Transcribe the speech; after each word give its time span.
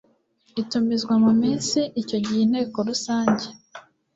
itumizwa 0.61 1.13
mu 1.23 1.31
minsi 1.41 1.79
Icyo 2.01 2.17
gihe 2.25 2.41
Inteko 2.43 2.77
Rusange 2.89 3.45